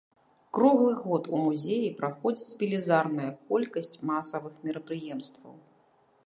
Круглы 0.57 0.93
год 1.01 1.23
у 1.35 1.41
музеі 1.47 1.91
праходзіць 1.99 2.57
велізарная 2.63 3.29
колькасць 3.51 4.01
масавых 4.13 4.53
мерапрыемстваў. 4.71 5.55